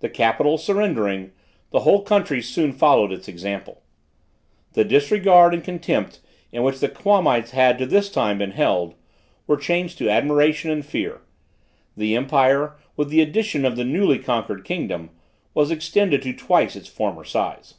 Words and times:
The 0.00 0.10
capital 0.10 0.58
surrendering, 0.58 1.32
the 1.70 1.80
whole 1.80 2.02
country 2.02 2.42
soon 2.42 2.74
followed 2.74 3.10
its 3.10 3.26
example. 3.26 3.80
The 4.74 4.84
disregard 4.84 5.54
and 5.54 5.64
contempt 5.64 6.20
in 6.52 6.62
which 6.62 6.80
the 6.80 6.90
Quamites 6.90 7.52
had 7.52 7.78
to 7.78 7.86
this 7.86 8.10
time 8.10 8.36
been 8.36 8.50
held, 8.50 8.96
were 9.46 9.56
changed 9.56 9.96
to 9.96 10.10
admiration 10.10 10.70
and 10.70 10.84
fear: 10.84 11.22
the 11.96 12.14
empire, 12.14 12.76
with 12.98 13.08
the 13.08 13.22
addition 13.22 13.64
of 13.64 13.76
the 13.76 13.84
newly 13.86 14.18
conquered 14.18 14.66
kingdom, 14.66 15.08
was 15.54 15.70
extended 15.70 16.20
to 16.20 16.34
twice 16.34 16.76
its 16.76 16.88
former 16.88 17.24
size. 17.24 17.76